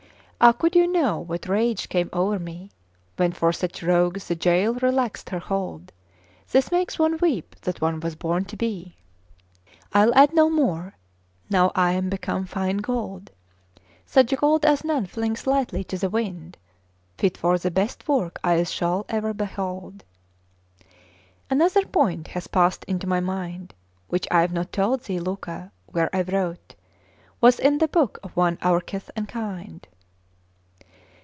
Ah! 0.43 0.51
could 0.51 0.75
you 0.75 0.87
know 0.87 1.19
what 1.19 1.47
rage 1.47 1.87
came 1.87 2.09
over 2.11 2.39
me, 2.39 2.71
When 3.15 3.31
for 3.31 3.53
such 3.53 3.83
rogues 3.83 4.27
the 4.27 4.33
jail 4.35 4.73
relaxed 4.81 5.29
her 5.29 5.37
hold! 5.37 5.91
This 6.49 6.71
makes 6.71 6.97
one 6.97 7.19
weep 7.21 7.53
that 7.61 7.79
one 7.79 7.99
was 7.99 8.15
born 8.15 8.45
to 8.45 8.57
be! 8.57 8.95
I'll 9.93 10.11
add 10.15 10.33
no 10.33 10.49
more. 10.49 10.95
Now 11.47 11.71
I'm 11.75 12.09
become 12.09 12.47
fine 12.47 12.77
gold, 12.77 13.29
Such 14.07 14.35
gold 14.35 14.65
as 14.65 14.83
none 14.83 15.05
flings 15.05 15.45
lightly 15.45 15.83
to 15.83 15.97
the 15.99 16.09
wind, 16.09 16.57
Fit 17.19 17.37
for 17.37 17.59
the 17.59 17.69
best 17.69 18.07
work 18.07 18.39
eyes 18.43 18.71
shall 18.73 19.05
e'er 19.13 19.35
behold. 19.35 20.03
Another 21.51 21.85
point 21.85 22.29
hath 22.29 22.51
passed 22.51 22.83
into 22.85 23.05
my 23.05 23.19
mind, 23.19 23.75
Which 24.07 24.27
I've 24.31 24.51
not 24.53 24.71
told 24.73 25.03
thee, 25.03 25.19
Luca; 25.19 25.71
where 25.85 26.09
I 26.11 26.21
wrote, 26.23 26.73
Was 27.41 27.59
in 27.59 27.77
the 27.77 27.87
book 27.87 28.17
of 28.23 28.35
one 28.35 28.57
our 28.63 28.81
kith 28.81 29.11
and 29.15 29.29
kind. 29.29 29.87